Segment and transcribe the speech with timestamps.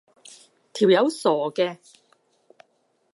[0.73, 1.77] 條友傻嘅